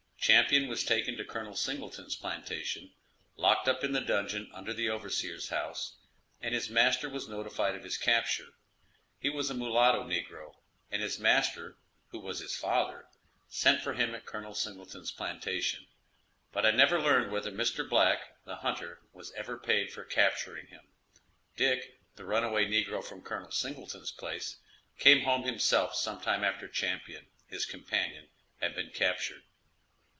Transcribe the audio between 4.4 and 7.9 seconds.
under the overseer's house, and his master was notified of